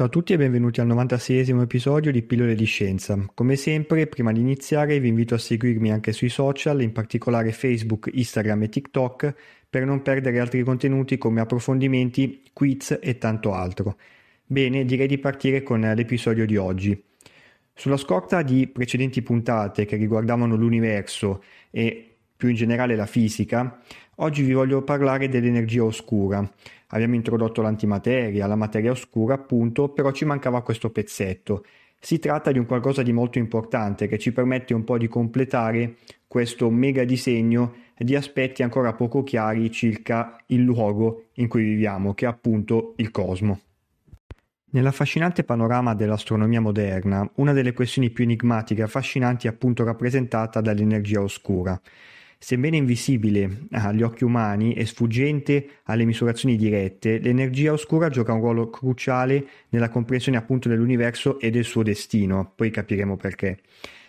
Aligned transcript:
Ciao 0.00 0.08
a 0.08 0.12
tutti 0.12 0.32
e 0.32 0.38
benvenuti 0.38 0.80
al 0.80 0.86
96esimo 0.86 1.60
episodio 1.60 2.10
di 2.10 2.22
Pillole 2.22 2.54
di 2.54 2.64
Scienza. 2.64 3.22
Come 3.34 3.54
sempre, 3.56 4.06
prima 4.06 4.32
di 4.32 4.40
iniziare 4.40 4.98
vi 4.98 5.08
invito 5.08 5.34
a 5.34 5.38
seguirmi 5.38 5.92
anche 5.92 6.12
sui 6.12 6.30
social, 6.30 6.80
in 6.80 6.90
particolare 6.92 7.52
Facebook, 7.52 8.08
Instagram 8.10 8.62
e 8.62 8.68
TikTok, 8.70 9.34
per 9.68 9.84
non 9.84 10.00
perdere 10.00 10.40
altri 10.40 10.62
contenuti 10.62 11.18
come 11.18 11.42
approfondimenti, 11.42 12.44
quiz 12.54 12.98
e 12.98 13.18
tanto 13.18 13.52
altro. 13.52 13.98
Bene, 14.46 14.86
direi 14.86 15.06
di 15.06 15.18
partire 15.18 15.62
con 15.62 15.80
l'episodio 15.80 16.46
di 16.46 16.56
oggi. 16.56 16.98
Sulla 17.74 17.98
scorta 17.98 18.40
di 18.40 18.68
precedenti 18.68 19.20
puntate 19.20 19.84
che 19.84 19.96
riguardavano 19.96 20.56
l'universo 20.56 21.42
e 21.70 22.10
più 22.34 22.48
in 22.48 22.54
generale 22.54 22.96
la 22.96 23.04
fisica, 23.04 23.82
oggi 24.22 24.42
vi 24.42 24.52
voglio 24.52 24.82
parlare 24.82 25.28
dell'energia 25.28 25.84
oscura 25.84 26.48
Abbiamo 26.92 27.14
introdotto 27.14 27.62
l'antimateria, 27.62 28.46
la 28.46 28.56
materia 28.56 28.90
oscura 28.90 29.34
appunto, 29.34 29.90
però 29.90 30.10
ci 30.10 30.24
mancava 30.24 30.62
questo 30.62 30.90
pezzetto. 30.90 31.64
Si 32.00 32.18
tratta 32.18 32.50
di 32.50 32.58
un 32.58 32.66
qualcosa 32.66 33.02
di 33.02 33.12
molto 33.12 33.38
importante 33.38 34.08
che 34.08 34.18
ci 34.18 34.32
permette 34.32 34.74
un 34.74 34.84
po' 34.84 34.98
di 34.98 35.06
completare 35.06 35.96
questo 36.26 36.70
mega 36.70 37.04
disegno 37.04 37.74
di 37.96 38.16
aspetti 38.16 38.62
ancora 38.62 38.94
poco 38.94 39.22
chiari 39.22 39.70
circa 39.70 40.36
il 40.46 40.62
luogo 40.62 41.26
in 41.34 41.46
cui 41.46 41.62
viviamo, 41.62 42.14
che 42.14 42.24
è 42.24 42.28
appunto 42.28 42.94
il 42.96 43.10
cosmo. 43.10 43.60
Nell'affascinante 44.72 45.44
panorama 45.44 45.94
dell'astronomia 45.94 46.60
moderna, 46.60 47.28
una 47.36 47.52
delle 47.52 47.72
questioni 47.72 48.10
più 48.10 48.24
enigmatiche 48.24 48.80
e 48.80 48.84
affascinanti 48.84 49.46
è 49.46 49.50
appunto 49.50 49.84
rappresentata 49.84 50.60
dall'energia 50.60 51.20
oscura. 51.20 51.80
Sebbene 52.42 52.78
invisibile 52.78 53.66
agli 53.72 54.00
occhi 54.02 54.24
umani 54.24 54.72
e 54.72 54.86
sfuggente 54.86 55.80
alle 55.84 56.06
misurazioni 56.06 56.56
dirette, 56.56 57.18
l'energia 57.18 57.74
oscura 57.74 58.08
gioca 58.08 58.32
un 58.32 58.40
ruolo 58.40 58.70
cruciale 58.70 59.46
nella 59.68 59.90
comprensione 59.90 60.38
appunto 60.38 60.70
dell'universo 60.70 61.38
e 61.38 61.50
del 61.50 61.64
suo 61.64 61.82
destino, 61.82 62.50
poi 62.56 62.70
capiremo 62.70 63.18
perché. 63.18 63.60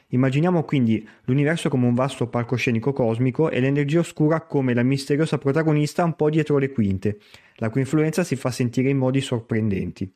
Immaginiamo 0.08 0.64
quindi 0.64 1.06
l'universo 1.26 1.68
come 1.68 1.86
un 1.86 1.94
vasto 1.94 2.30
palcoscenico 2.30 2.94
cosmico 2.94 3.50
e 3.50 3.60
l'energia 3.60 4.00
oscura 4.00 4.40
come 4.40 4.74
la 4.74 4.82
misteriosa 4.82 5.38
protagonista 5.38 6.06
un 6.06 6.16
po' 6.16 6.30
dietro 6.30 6.58
le 6.58 6.72
quinte, 6.72 7.20
la 7.56 7.70
cui 7.70 7.82
influenza 7.82 8.24
si 8.24 8.38
fa 8.38 8.50
sentire 8.50 8.90
in 8.90 8.98
modi 8.98 9.20
sorprendenti. 9.20 10.10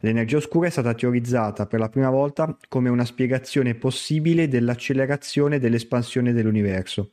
L'energia 0.00 0.36
oscura 0.36 0.66
è 0.66 0.70
stata 0.70 0.92
teorizzata 0.92 1.66
per 1.66 1.80
la 1.80 1.88
prima 1.88 2.10
volta 2.10 2.58
come 2.68 2.90
una 2.90 3.06
spiegazione 3.06 3.74
possibile 3.74 4.48
dell'accelerazione 4.48 5.58
dell'espansione 5.58 6.34
dell'universo. 6.34 7.12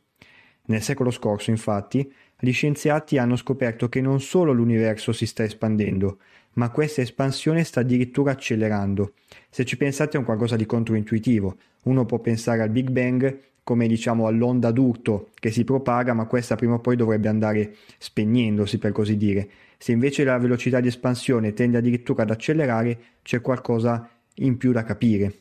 Nel 0.65 0.81
secolo 0.81 1.11
scorso, 1.11 1.51
infatti, 1.51 2.11
gli 2.39 2.51
scienziati 2.51 3.17
hanno 3.17 3.35
scoperto 3.35 3.87
che 3.87 4.01
non 4.01 4.19
solo 4.19 4.51
l'universo 4.51 5.11
si 5.11 5.25
sta 5.25 5.43
espandendo, 5.43 6.17
ma 6.53 6.69
questa 6.69 7.01
espansione 7.01 7.63
sta 7.63 7.81
addirittura 7.81 8.31
accelerando. 8.31 9.13
Se 9.49 9.63
ci 9.65 9.77
pensate 9.77 10.17
è 10.17 10.19
un 10.19 10.25
qualcosa 10.25 10.55
di 10.55 10.65
controintuitivo. 10.65 11.57
Uno 11.83 12.05
può 12.05 12.19
pensare 12.19 12.61
al 12.61 12.69
Big 12.69 12.89
Bang 12.89 13.39
come 13.63 13.87
diciamo 13.87 14.27
all'onda 14.27 14.71
d'urto 14.71 15.29
che 15.33 15.49
si 15.49 15.63
propaga, 15.63 16.13
ma 16.13 16.25
questa 16.25 16.55
prima 16.55 16.75
o 16.75 16.79
poi 16.79 16.95
dovrebbe 16.95 17.27
andare 17.27 17.75
spegnendosi, 17.97 18.77
per 18.77 18.91
così 18.91 19.17
dire. 19.17 19.49
Se 19.77 19.91
invece 19.91 20.23
la 20.23 20.37
velocità 20.37 20.79
di 20.79 20.87
espansione 20.87 21.53
tende 21.53 21.77
addirittura 21.77 22.23
ad 22.23 22.29
accelerare, 22.29 22.97
c'è 23.23 23.41
qualcosa 23.41 24.07
in 24.35 24.57
più 24.57 24.71
da 24.71 24.83
capire. 24.83 25.33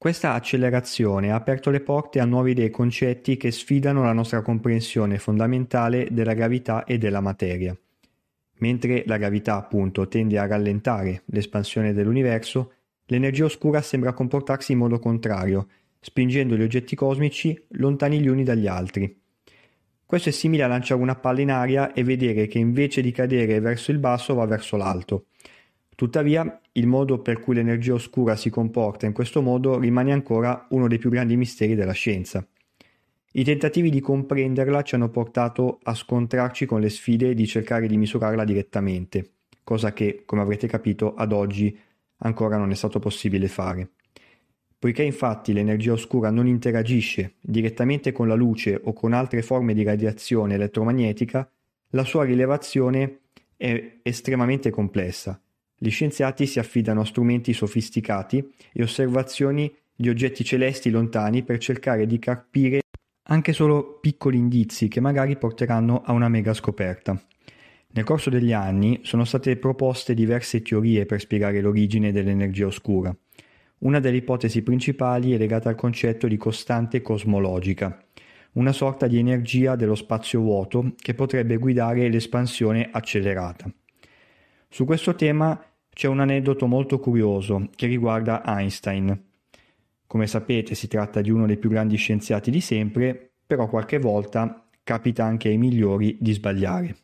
Questa 0.00 0.32
accelerazione 0.32 1.30
ha 1.30 1.34
aperto 1.34 1.68
le 1.68 1.82
porte 1.82 2.20
a 2.20 2.24
nuove 2.24 2.52
idee 2.52 2.64
e 2.64 2.70
concetti 2.70 3.36
che 3.36 3.50
sfidano 3.50 4.02
la 4.02 4.14
nostra 4.14 4.40
comprensione 4.40 5.18
fondamentale 5.18 6.08
della 6.10 6.32
gravità 6.32 6.84
e 6.84 6.96
della 6.96 7.20
materia. 7.20 7.78
Mentre 8.60 9.02
la 9.04 9.18
gravità, 9.18 9.56
appunto, 9.56 10.08
tende 10.08 10.38
a 10.38 10.46
rallentare 10.46 11.24
l'espansione 11.26 11.92
dell'universo, 11.92 12.72
l'energia 13.08 13.44
oscura 13.44 13.82
sembra 13.82 14.14
comportarsi 14.14 14.72
in 14.72 14.78
modo 14.78 14.98
contrario, 14.98 15.68
spingendo 16.00 16.56
gli 16.56 16.62
oggetti 16.62 16.96
cosmici 16.96 17.62
lontani 17.72 18.20
gli 18.20 18.28
uni 18.28 18.42
dagli 18.42 18.68
altri. 18.68 19.20
Questo 20.06 20.30
è 20.30 20.32
simile 20.32 20.62
a 20.62 20.68
lanciare 20.68 21.02
una 21.02 21.16
palla 21.16 21.42
in 21.42 21.50
aria 21.50 21.92
e 21.92 22.04
vedere 22.04 22.46
che 22.46 22.58
invece 22.58 23.02
di 23.02 23.12
cadere 23.12 23.60
verso 23.60 23.90
il 23.90 23.98
basso 23.98 24.32
va 24.32 24.46
verso 24.46 24.78
l'alto. 24.78 25.26
Tuttavia, 26.00 26.58
il 26.72 26.86
modo 26.86 27.18
per 27.18 27.40
cui 27.40 27.54
l'energia 27.54 27.92
oscura 27.92 28.34
si 28.34 28.48
comporta 28.48 29.04
in 29.04 29.12
questo 29.12 29.42
modo 29.42 29.78
rimane 29.78 30.14
ancora 30.14 30.66
uno 30.70 30.88
dei 30.88 30.96
più 30.96 31.10
grandi 31.10 31.36
misteri 31.36 31.74
della 31.74 31.92
scienza. 31.92 32.42
I 33.32 33.44
tentativi 33.44 33.90
di 33.90 34.00
comprenderla 34.00 34.80
ci 34.80 34.94
hanno 34.94 35.10
portato 35.10 35.78
a 35.82 35.94
scontrarci 35.94 36.64
con 36.64 36.80
le 36.80 36.88
sfide 36.88 37.34
di 37.34 37.46
cercare 37.46 37.86
di 37.86 37.98
misurarla 37.98 38.44
direttamente, 38.44 39.32
cosa 39.62 39.92
che, 39.92 40.22
come 40.24 40.40
avrete 40.40 40.66
capito, 40.66 41.12
ad 41.12 41.32
oggi 41.32 41.78
ancora 42.20 42.56
non 42.56 42.70
è 42.70 42.74
stato 42.74 42.98
possibile 42.98 43.48
fare. 43.48 43.90
Poiché 44.78 45.02
infatti 45.02 45.52
l'energia 45.52 45.92
oscura 45.92 46.30
non 46.30 46.46
interagisce 46.46 47.34
direttamente 47.42 48.10
con 48.10 48.26
la 48.26 48.34
luce 48.34 48.80
o 48.82 48.94
con 48.94 49.12
altre 49.12 49.42
forme 49.42 49.74
di 49.74 49.82
radiazione 49.82 50.54
elettromagnetica, 50.54 51.46
la 51.90 52.04
sua 52.04 52.24
rilevazione 52.24 53.18
è 53.54 53.98
estremamente 54.02 54.70
complessa 54.70 55.38
gli 55.82 55.88
scienziati 55.88 56.44
si 56.44 56.58
affidano 56.58 57.00
a 57.00 57.06
strumenti 57.06 57.54
sofisticati 57.54 58.46
e 58.70 58.82
osservazioni 58.82 59.74
di 59.96 60.10
oggetti 60.10 60.44
celesti 60.44 60.90
lontani 60.90 61.42
per 61.42 61.56
cercare 61.56 62.04
di 62.04 62.18
capire 62.18 62.80
anche 63.30 63.54
solo 63.54 63.98
piccoli 63.98 64.36
indizi 64.36 64.88
che 64.88 65.00
magari 65.00 65.38
porteranno 65.38 66.02
a 66.04 66.12
una 66.12 66.28
mega 66.28 66.52
scoperta. 66.52 67.18
Nel 67.92 68.04
corso 68.04 68.28
degli 68.28 68.52
anni 68.52 69.00
sono 69.04 69.24
state 69.24 69.56
proposte 69.56 70.12
diverse 70.12 70.60
teorie 70.60 71.06
per 71.06 71.18
spiegare 71.18 71.62
l'origine 71.62 72.12
dell'energia 72.12 72.66
oscura. 72.66 73.16
Una 73.78 74.00
delle 74.00 74.18
ipotesi 74.18 74.60
principali 74.60 75.32
è 75.32 75.38
legata 75.38 75.70
al 75.70 75.76
concetto 75.76 76.26
di 76.26 76.36
costante 76.36 77.00
cosmologica, 77.00 78.04
una 78.52 78.72
sorta 78.72 79.06
di 79.06 79.16
energia 79.16 79.76
dello 79.76 79.94
spazio 79.94 80.40
vuoto 80.40 80.92
che 80.98 81.14
potrebbe 81.14 81.56
guidare 81.56 82.10
l'espansione 82.10 82.90
accelerata. 82.92 83.72
Su 84.68 84.84
questo 84.84 85.16
tema 85.16 85.60
c'è 85.92 86.08
un 86.08 86.20
aneddoto 86.20 86.66
molto 86.66 86.98
curioso 86.98 87.68
che 87.74 87.86
riguarda 87.86 88.42
Einstein. 88.44 89.28
Come 90.06 90.26
sapete 90.26 90.74
si 90.74 90.88
tratta 90.88 91.20
di 91.20 91.30
uno 91.30 91.46
dei 91.46 91.58
più 91.58 91.68
grandi 91.68 91.96
scienziati 91.96 92.50
di 92.50 92.60
sempre, 92.60 93.32
però 93.46 93.68
qualche 93.68 93.98
volta 93.98 94.66
capita 94.82 95.24
anche 95.24 95.48
ai 95.48 95.58
migliori 95.58 96.16
di 96.20 96.32
sbagliare. 96.32 96.96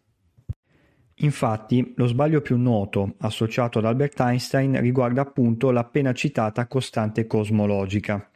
Infatti, 1.20 1.94
lo 1.96 2.06
sbaglio 2.06 2.42
più 2.42 2.58
noto 2.58 3.14
associato 3.18 3.78
ad 3.78 3.86
Albert 3.86 4.20
Einstein 4.20 4.80
riguarda 4.80 5.22
appunto 5.22 5.70
l'appena 5.70 6.12
citata 6.12 6.66
costante 6.66 7.26
cosmologica, 7.26 8.28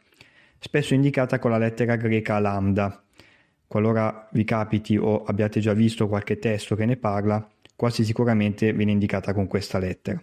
spesso 0.57 0.93
indicata 0.93 1.37
con 1.37 1.51
la 1.51 1.59
lettera 1.59 1.95
greca 1.95 2.39
lambda. 2.39 3.03
Qualora 3.67 4.27
vi 4.31 4.43
capiti 4.43 4.97
o 4.97 5.23
abbiate 5.23 5.59
già 5.59 5.73
visto 5.73 6.07
qualche 6.07 6.39
testo 6.39 6.75
che 6.75 6.85
ne 6.85 6.97
parla, 6.97 7.47
quasi 7.75 8.03
sicuramente 8.03 8.73
viene 8.73 8.91
indicata 8.91 9.33
con 9.33 9.47
questa 9.47 9.77
lettera. 9.77 10.21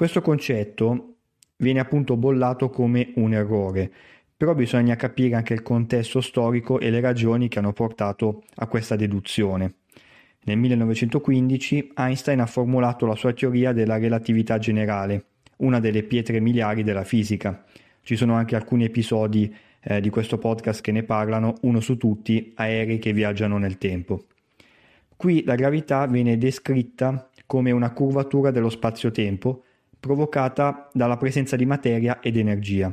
Questo 0.00 0.22
concetto 0.22 1.16
viene 1.56 1.78
appunto 1.78 2.16
bollato 2.16 2.70
come 2.70 3.12
un 3.16 3.34
errore, 3.34 3.92
però 4.34 4.54
bisogna 4.54 4.96
capire 4.96 5.34
anche 5.34 5.52
il 5.52 5.60
contesto 5.60 6.22
storico 6.22 6.80
e 6.80 6.88
le 6.88 7.00
ragioni 7.00 7.48
che 7.48 7.58
hanno 7.58 7.74
portato 7.74 8.44
a 8.54 8.66
questa 8.66 8.96
deduzione. 8.96 9.74
Nel 10.44 10.56
1915 10.56 11.92
Einstein 11.94 12.40
ha 12.40 12.46
formulato 12.46 13.04
la 13.04 13.14
sua 13.14 13.34
teoria 13.34 13.74
della 13.74 13.98
relatività 13.98 14.56
generale, 14.56 15.26
una 15.56 15.80
delle 15.80 16.02
pietre 16.02 16.40
miliari 16.40 16.82
della 16.82 17.04
fisica. 17.04 17.62
Ci 18.00 18.16
sono 18.16 18.32
anche 18.36 18.56
alcuni 18.56 18.84
episodi 18.84 19.54
eh, 19.82 20.00
di 20.00 20.08
questo 20.08 20.38
podcast 20.38 20.80
che 20.80 20.92
ne 20.92 21.02
parlano, 21.02 21.58
uno 21.60 21.80
su 21.80 21.98
tutti, 21.98 22.54
aerei 22.54 22.98
che 22.98 23.12
viaggiano 23.12 23.58
nel 23.58 23.76
tempo. 23.76 24.24
Qui 25.14 25.44
la 25.44 25.56
gravità 25.56 26.06
viene 26.06 26.38
descritta 26.38 27.28
come 27.44 27.70
una 27.70 27.92
curvatura 27.92 28.50
dello 28.50 28.70
spazio-tempo 28.70 29.64
provocata 30.00 30.88
dalla 30.92 31.18
presenza 31.18 31.54
di 31.54 31.66
materia 31.66 32.20
ed 32.20 32.36
energia. 32.36 32.92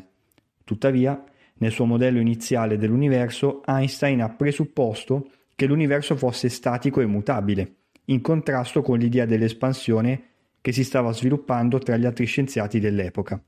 Tuttavia, 0.64 1.24
nel 1.60 1.72
suo 1.72 1.86
modello 1.86 2.20
iniziale 2.20 2.78
dell'universo, 2.78 3.64
Einstein 3.66 4.22
ha 4.22 4.30
presupposto 4.30 5.30
che 5.56 5.66
l'universo 5.66 6.16
fosse 6.16 6.50
statico 6.50 7.02
e 7.02 7.08
mutabile, 7.08 7.76
in 8.06 8.22
contrasto 8.22 8.82
con 8.82 9.00
l'idea 9.00 9.26
dell'espansione 9.26 10.24
che 10.62 10.72
si 10.72 10.84
stava 10.84 11.12
sviluppando 11.14 11.80
tra 11.80 11.98
gli 11.98 12.06
altri 12.06 12.26
scienziati 12.26 12.80
dell'epoca. 12.80 13.42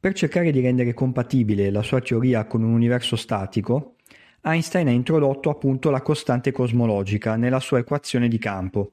Per 0.00 0.12
cercare 0.12 0.50
di 0.50 0.60
rendere 0.60 0.94
compatibile 0.94 1.70
la 1.70 1.82
sua 1.82 2.00
teoria 2.00 2.44
con 2.44 2.62
un 2.62 2.72
universo 2.72 3.16
statico, 3.16 3.94
Einstein 4.42 4.88
ha 4.88 4.92
introdotto 4.92 5.50
appunto 5.50 5.90
la 5.90 6.02
costante 6.02 6.52
cosmologica 6.52 7.36
nella 7.36 7.60
sua 7.60 7.78
equazione 7.78 8.28
di 8.28 8.38
campo. 8.38 8.92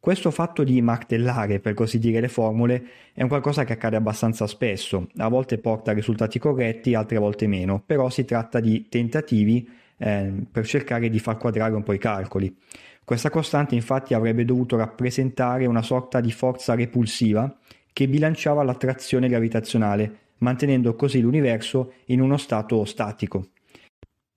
Questo 0.00 0.30
fatto 0.30 0.64
di 0.64 0.80
martellare, 0.80 1.60
per 1.60 1.74
così 1.74 1.98
dire, 1.98 2.20
le 2.20 2.28
formule 2.28 2.82
è 3.12 3.20
un 3.20 3.28
qualcosa 3.28 3.64
che 3.64 3.74
accade 3.74 3.96
abbastanza 3.96 4.46
spesso, 4.46 5.08
a 5.18 5.28
volte 5.28 5.58
porta 5.58 5.90
a 5.90 5.94
risultati 5.94 6.38
corretti, 6.38 6.94
altre 6.94 7.18
volte 7.18 7.46
meno, 7.46 7.82
però 7.84 8.08
si 8.08 8.24
tratta 8.24 8.60
di 8.60 8.88
tentativi 8.88 9.68
eh, 9.98 10.32
per 10.50 10.64
cercare 10.64 11.10
di 11.10 11.18
far 11.18 11.36
quadrare 11.36 11.74
un 11.74 11.82
po' 11.82 11.92
i 11.92 11.98
calcoli. 11.98 12.56
Questa 13.04 13.28
costante 13.28 13.74
infatti 13.74 14.14
avrebbe 14.14 14.46
dovuto 14.46 14.78
rappresentare 14.78 15.66
una 15.66 15.82
sorta 15.82 16.20
di 16.20 16.32
forza 16.32 16.74
repulsiva 16.74 17.54
che 17.92 18.08
bilanciava 18.08 18.62
l'attrazione 18.62 19.28
gravitazionale, 19.28 20.28
mantenendo 20.38 20.94
così 20.94 21.20
l'universo 21.20 21.92
in 22.06 22.22
uno 22.22 22.38
stato 22.38 22.86
statico. 22.86 23.48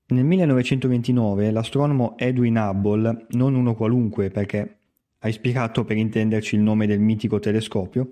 Nel 0.07 0.25
1929 0.25 1.51
l'astronomo 1.51 2.17
Edwin 2.17 2.57
Hubble, 2.57 3.27
non 3.29 3.55
uno 3.55 3.75
qualunque 3.75 4.29
perché 4.29 4.79
ha 5.23 5.27
ispirato 5.29 5.85
per 5.85 5.95
intenderci 5.95 6.55
il 6.55 6.61
nome 6.61 6.85
del 6.85 6.99
mitico 6.99 7.39
telescopio, 7.39 8.09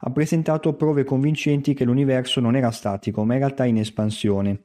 ha 0.00 0.10
presentato 0.10 0.74
prove 0.74 1.04
convincenti 1.04 1.72
che 1.72 1.84
l'universo 1.84 2.40
non 2.40 2.56
era 2.56 2.70
statico 2.70 3.24
ma 3.24 3.34
in 3.34 3.38
realtà 3.40 3.64
in 3.64 3.78
espansione. 3.78 4.62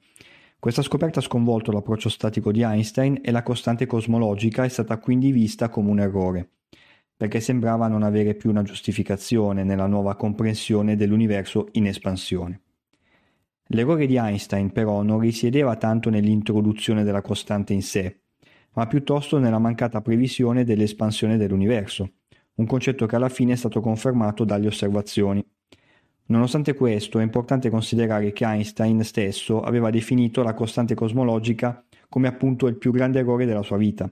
Questa 0.59 0.81
scoperta 0.81 1.19
ha 1.19 1.23
sconvolto 1.23 1.71
l'approccio 1.71 2.09
statico 2.09 2.51
di 2.51 2.61
Einstein 2.61 3.19
e 3.21 3.31
la 3.31 3.43
costante 3.43 3.85
cosmologica 3.85 4.63
è 4.63 4.69
stata 4.69 4.97
quindi 4.97 5.31
vista 5.31 5.69
come 5.69 5.89
un 5.89 5.99
errore 5.99 6.49
perché 7.15 7.39
sembrava 7.39 7.87
non 7.87 8.03
avere 8.03 8.33
più 8.33 8.49
una 8.49 8.63
giustificazione 8.63 9.63
nella 9.63 9.85
nuova 9.85 10.15
comprensione 10.15 10.95
dell'universo 10.95 11.69
in 11.73 11.87
espansione. 11.87 12.61
L'errore 13.67 14.07
di 14.07 14.17
Einstein 14.17 14.71
però 14.71 15.03
non 15.03 15.19
risiedeva 15.19 15.77
tanto 15.77 16.09
nell'introduzione 16.09 17.03
della 17.03 17.21
costante 17.21 17.71
in 17.71 17.81
sé, 17.81 18.22
ma 18.73 18.87
piuttosto 18.87 19.39
nella 19.39 19.59
mancata 19.59 20.01
previsione 20.01 20.63
dell'espansione 20.63 21.37
dell'universo, 21.37 22.09
un 22.55 22.65
concetto 22.65 23.05
che 23.05 23.15
alla 23.15 23.29
fine 23.29 23.53
è 23.53 23.55
stato 23.55 23.81
confermato 23.81 24.43
dalle 24.43 24.67
osservazioni. 24.67 25.45
Nonostante 26.25 26.73
questo, 26.73 27.19
è 27.19 27.23
importante 27.23 27.69
considerare 27.69 28.31
che 28.31 28.45
Einstein 28.45 29.03
stesso 29.03 29.61
aveva 29.61 29.89
definito 29.89 30.41
la 30.41 30.53
costante 30.53 30.95
cosmologica 30.95 31.83
come 32.07 32.27
appunto 32.27 32.67
il 32.67 32.77
più 32.77 32.91
grande 32.91 33.19
errore 33.19 33.45
della 33.45 33.63
sua 33.63 33.77
vita, 33.77 34.11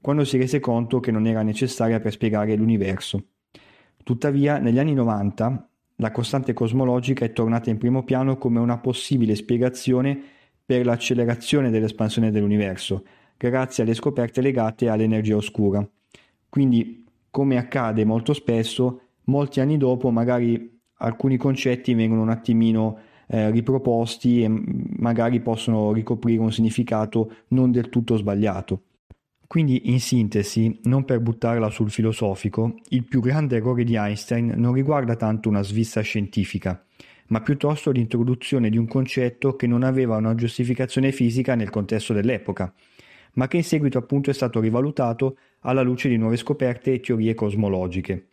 quando 0.00 0.24
si 0.24 0.36
rese 0.36 0.60
conto 0.60 1.00
che 1.00 1.10
non 1.10 1.26
era 1.26 1.42
necessaria 1.42 2.00
per 2.00 2.12
spiegare 2.12 2.54
l'universo. 2.56 3.28
Tuttavia, 4.02 4.58
negli 4.58 4.78
anni 4.78 4.94
90, 4.94 5.70
la 5.96 6.10
costante 6.10 6.52
cosmologica 6.52 7.24
è 7.24 7.32
tornata 7.32 7.70
in 7.70 7.78
primo 7.78 8.04
piano 8.04 8.36
come 8.38 8.58
una 8.58 8.78
possibile 8.78 9.34
spiegazione 9.34 10.18
per 10.64 10.84
l'accelerazione 10.84 11.70
dell'espansione 11.70 12.30
dell'universo, 12.30 13.04
grazie 13.38 13.84
alle 13.84 13.94
scoperte 13.94 14.40
legate 14.40 14.88
all'energia 14.88 15.36
oscura. 15.36 15.86
Quindi, 16.48 17.06
come 17.30 17.56
accade 17.56 18.04
molto 18.04 18.32
spesso, 18.32 19.00
molti 19.24 19.60
anni 19.60 19.76
dopo 19.76 20.10
magari 20.10 20.76
alcuni 20.98 21.36
concetti 21.36 21.94
vengono 21.94 22.22
un 22.22 22.30
attimino 22.30 22.98
eh, 23.28 23.50
riproposti 23.50 24.42
e 24.42 24.48
magari 24.48 25.40
possono 25.40 25.92
ricoprire 25.92 26.40
un 26.40 26.52
significato 26.52 27.36
non 27.48 27.70
del 27.70 27.88
tutto 27.88 28.16
sbagliato. 28.16 28.82
Quindi, 29.46 29.90
in 29.90 30.00
sintesi, 30.00 30.80
non 30.84 31.04
per 31.04 31.20
buttarla 31.20 31.70
sul 31.70 31.90
filosofico, 31.90 32.74
il 32.90 33.04
più 33.04 33.20
grande 33.20 33.56
errore 33.56 33.84
di 33.84 33.94
Einstein 33.94 34.52
non 34.56 34.74
riguarda 34.74 35.16
tanto 35.16 35.48
una 35.48 35.62
svista 35.62 36.02
scientifica, 36.02 36.84
ma 37.28 37.40
piuttosto 37.40 37.90
l'introduzione 37.90 38.68
di 38.68 38.76
un 38.76 38.86
concetto 38.86 39.56
che 39.56 39.66
non 39.66 39.84
aveva 39.84 40.16
una 40.16 40.34
giustificazione 40.34 41.12
fisica 41.12 41.54
nel 41.54 41.70
contesto 41.70 42.12
dell'epoca, 42.12 42.74
ma 43.38 43.46
che 43.46 43.56
in 43.56 43.64
seguito 43.64 43.98
appunto 43.98 44.30
è 44.30 44.34
stato 44.34 44.58
rivalutato 44.58 45.38
alla 45.60 45.82
luce 45.82 46.08
di 46.08 46.16
nuove 46.16 46.36
scoperte 46.36 46.92
e 46.92 47.00
teorie 47.00 47.34
cosmologiche. 47.34 48.30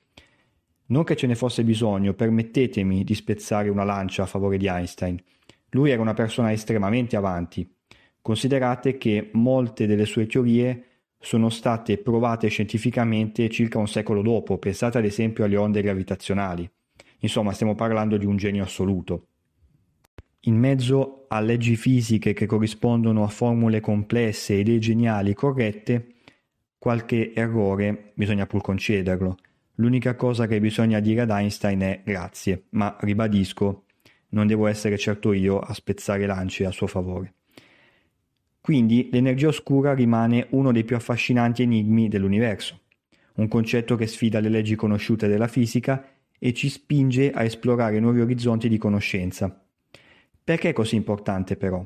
Non 0.87 1.03
che 1.03 1.15
ce 1.15 1.27
ne 1.27 1.35
fosse 1.35 1.63
bisogno, 1.63 2.13
permettetemi 2.13 3.03
di 3.03 3.13
spezzare 3.13 3.69
una 3.69 3.83
lancia 3.83 4.23
a 4.23 4.27
favore 4.27 4.57
di 4.57 4.65
Einstein. 4.65 5.21
Lui 5.69 5.91
era 5.91 6.01
una 6.01 6.15
persona 6.15 6.51
estremamente 6.51 7.15
avanti. 7.15 7.71
Considerate 8.19 8.97
che 8.97 9.29
molte 9.33 9.85
delle 9.85 10.05
sue 10.05 10.25
teorie 10.25 10.83
sono 11.19 11.49
state 11.49 11.99
provate 11.99 12.47
scientificamente 12.47 13.47
circa 13.49 13.77
un 13.77 13.87
secolo 13.87 14.23
dopo, 14.23 14.57
pensate 14.57 14.97
ad 14.97 15.05
esempio 15.05 15.43
alle 15.43 15.57
onde 15.57 15.83
gravitazionali. 15.83 16.67
Insomma, 17.19 17.51
stiamo 17.51 17.75
parlando 17.75 18.17
di 18.17 18.25
un 18.25 18.37
genio 18.37 18.63
assoluto. 18.63 19.27
In 20.47 20.59
mezzo 20.59 21.25
a 21.27 21.39
leggi 21.39 21.75
fisiche 21.75 22.33
che 22.33 22.45
corrispondono 22.45 23.23
a 23.23 23.29
formule 23.29 23.79
complesse 23.79 24.53
idee 24.53 24.77
geniali 24.77 25.33
corrette, 25.33 26.17
qualche 26.77 27.33
errore 27.33 28.11
bisogna 28.13 28.45
pur 28.45 28.61
concederlo. 28.61 29.37
L'unica 29.77 30.15
cosa 30.15 30.45
che 30.45 30.59
bisogna 30.59 30.99
dire 30.99 31.21
ad 31.21 31.31
Einstein 31.31 31.79
è 31.79 32.01
grazie, 32.03 32.65
ma 32.71 32.95
ribadisco, 32.99 33.85
non 34.29 34.45
devo 34.45 34.67
essere 34.67 34.99
certo 34.99 35.33
io 35.33 35.57
a 35.57 35.73
spezzare 35.73 36.27
lance 36.27 36.63
a 36.63 36.71
suo 36.71 36.85
favore. 36.85 37.33
Quindi 38.61 39.09
l'energia 39.11 39.47
oscura 39.47 39.95
rimane 39.95 40.45
uno 40.51 40.71
dei 40.71 40.83
più 40.83 40.95
affascinanti 40.95 41.63
enigmi 41.63 42.07
dell'universo, 42.07 42.81
un 43.37 43.47
concetto 43.47 43.95
che 43.95 44.05
sfida 44.05 44.39
le 44.39 44.49
leggi 44.49 44.75
conosciute 44.75 45.27
della 45.27 45.47
fisica 45.47 46.07
e 46.37 46.53
ci 46.53 46.69
spinge 46.69 47.31
a 47.31 47.41
esplorare 47.41 47.99
nuovi 47.99 48.21
orizzonti 48.21 48.69
di 48.69 48.77
conoscenza. 48.77 49.64
Perché 50.45 50.69
è 50.69 50.73
così 50.73 50.95
importante 50.95 51.57
però? 51.57 51.85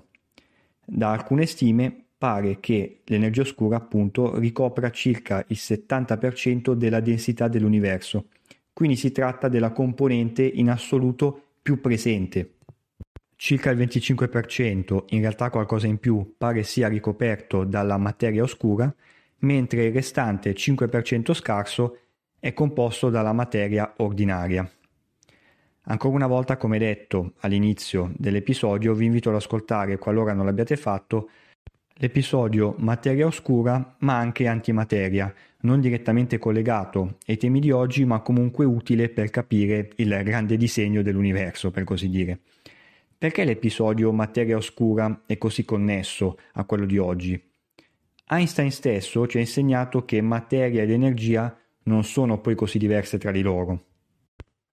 Da 0.86 1.12
alcune 1.12 1.48
stime 1.48 2.06
pare 2.16 2.60
che 2.60 3.02
l'energia 3.06 3.42
oscura 3.42 3.78
appunto 3.78 4.38
ricopra 4.38 4.92
circa 4.92 5.44
il 5.48 5.58
70% 5.60 6.74
della 6.74 7.00
densità 7.00 7.48
dell'universo, 7.48 8.28
quindi 8.72 8.96
si 8.96 9.12
tratta 9.12 9.48
della 9.48 9.72
componente 9.72 10.44
in 10.44 10.70
assoluto 10.70 11.54
più 11.64 11.82
presente 11.82 12.58
Circa 13.42 13.70
il 13.70 13.78
25%, 13.78 15.06
in 15.12 15.22
realtà 15.22 15.50
qualcosa 15.50 15.88
in 15.88 15.98
più, 15.98 16.36
pare 16.38 16.64
sia 16.64 16.90
ricoperto 16.90 17.64
dalla 17.64 17.96
materia 17.96 18.44
oscura, 18.44 18.94
mentre 19.38 19.86
il 19.86 19.94
restante 19.94 20.52
5% 20.52 21.34
scarso 21.34 22.00
è 22.38 22.52
composto 22.52 23.10
dalla 23.10 23.32
materia 23.32 23.94
ordinaria. 24.00 24.70
Ancora 25.84 26.16
una 26.16 26.28
volta, 26.28 26.58
come 26.58 26.78
detto 26.78 27.34
all'inizio 27.40 28.12
dell'episodio, 28.16 28.94
vi 28.94 29.06
invito 29.06 29.30
ad 29.30 29.36
ascoltare, 29.36 29.98
qualora 29.98 30.34
non 30.34 30.46
l'abbiate 30.46 30.76
fatto, 30.76 31.30
l'episodio 31.96 32.76
Materia 32.78 33.26
oscura 33.26 33.96
ma 34.00 34.18
anche 34.18 34.48
antimateria, 34.48 35.34
non 35.62 35.82
direttamente 35.82 36.38
collegato 36.38 37.18
ai 37.28 37.38
temi 37.38 37.60
di 37.60 37.72
oggi 37.72 38.06
ma 38.06 38.22
comunque 38.22 38.66
utile 38.66 39.10
per 39.10 39.30
capire 39.30 39.90
il 39.96 40.22
grande 40.24 40.58
disegno 40.58 41.02
dell'universo, 41.02 41.72
per 41.72 41.84
così 41.84 42.10
dire. 42.10 42.40
Perché 43.18 43.44
l'episodio 43.44 44.12
Materia 44.14 44.56
oscura 44.56 45.24
è 45.26 45.38
così 45.38 45.66
connesso 45.66 46.38
a 46.54 46.64
quello 46.64 46.86
di 46.86 46.98
oggi? 46.98 47.42
Einstein 48.28 48.72
stesso 48.72 49.28
ci 49.28 49.38
ha 49.38 49.42
insegnato 49.42 50.06
che 50.06 50.22
materia 50.22 50.84
ed 50.84 50.92
energia 50.92 51.58
non 51.84 52.04
sono 52.04 52.40
poi 52.40 52.56
così 52.56 52.78
diverse 52.78 53.18
tra 53.18 53.32
di 53.32 53.42
loro. 53.42 53.88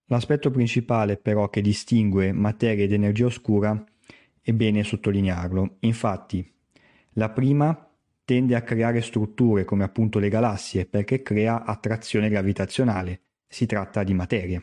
L'aspetto 0.07 0.51
principale 0.51 1.17
però 1.17 1.49
che 1.49 1.61
distingue 1.61 2.33
materia 2.33 2.85
ed 2.85 2.93
energia 2.93 3.27
oscura 3.27 3.85
è 4.41 4.53
bene 4.53 4.85
sottolinearlo. 4.85 5.77
Infatti, 5.81 6.49
la 7.15 7.31
prima 7.31 7.91
tende 8.25 8.55
a 8.55 8.63
creare 8.63 9.01
strutture 9.01 9.65
come 9.65 9.85
appunto 9.85 10.19
le 10.19 10.29
galassie 10.29 10.87
perché 10.87 11.23
crea 11.23 11.65
attrazione 11.65 12.29
gravitazionale. 12.29 13.21
Si 13.49 13.67
tratta 13.67 14.03
di 14.05 14.15
materia. 14.15 14.63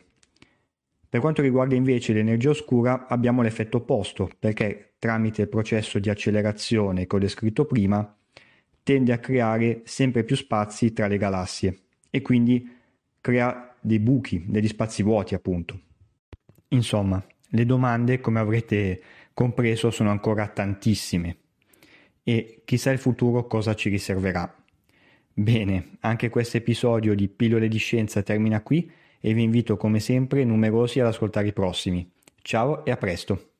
Per 1.08 1.20
quanto 1.20 1.42
riguarda 1.42 1.74
invece 1.74 2.12
l'energia 2.12 2.50
oscura 2.50 3.06
abbiamo 3.06 3.40
l'effetto 3.40 3.76
opposto, 3.78 4.28
perché 4.38 4.94
tramite 4.98 5.42
il 5.42 5.48
processo 5.48 5.98
di 5.98 6.10
accelerazione 6.10 7.06
che 7.06 7.16
ho 7.16 7.18
descritto 7.18 7.66
prima, 7.66 8.16
tende 8.82 9.12
a 9.12 9.18
creare 9.18 9.82
sempre 9.84 10.24
più 10.24 10.36
spazi 10.36 10.92
tra 10.92 11.06
le 11.06 11.16
galassie 11.16 11.78
e 12.10 12.20
quindi 12.20 12.68
crea 13.20 13.73
dei 13.84 13.98
buchi, 13.98 14.42
degli 14.46 14.66
spazi 14.66 15.02
vuoti 15.02 15.34
appunto. 15.34 15.78
Insomma, 16.68 17.22
le 17.48 17.66
domande, 17.66 18.18
come 18.20 18.40
avrete 18.40 19.02
compreso 19.34 19.90
sono 19.90 20.10
ancora 20.10 20.48
tantissime. 20.48 21.36
E 22.22 22.62
chissà 22.64 22.90
il 22.90 22.98
futuro 22.98 23.46
cosa 23.46 23.74
ci 23.74 23.90
riserverà. 23.90 24.52
Bene, 25.34 25.96
anche 26.00 26.30
questo 26.30 26.56
episodio 26.56 27.14
di 27.14 27.28
Pillole 27.28 27.68
di 27.68 27.78
Scienza 27.78 28.22
termina 28.22 28.62
qui 28.62 28.90
e 29.20 29.34
vi 29.34 29.42
invito 29.42 29.76
come 29.76 30.00
sempre 30.00 30.44
numerosi 30.44 31.00
ad 31.00 31.06
ascoltare 31.06 31.48
i 31.48 31.52
prossimi. 31.52 32.10
Ciao 32.40 32.84
e 32.86 32.90
a 32.90 32.96
presto! 32.96 33.53